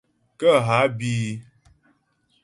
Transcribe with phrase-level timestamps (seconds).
[0.39, 1.31] Kə́ há bí í.